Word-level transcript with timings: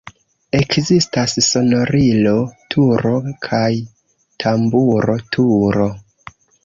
Ekzistas 0.59 1.35
sonorilo-turo 1.47 3.13
kaj 3.49 3.67
tamburo-turo. 4.45 5.87